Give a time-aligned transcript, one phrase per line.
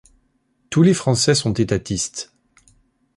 [0.71, 2.33] Tous les Français sont étatistes.